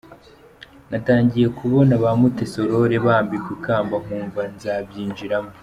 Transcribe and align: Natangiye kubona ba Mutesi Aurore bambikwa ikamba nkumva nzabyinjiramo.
Natangiye 0.89 1.47
kubona 1.57 1.93
ba 2.03 2.11
Mutesi 2.19 2.57
Aurore 2.63 2.97
bambikwa 3.05 3.51
ikamba 3.57 3.95
nkumva 4.03 4.41
nzabyinjiramo. 4.53 5.51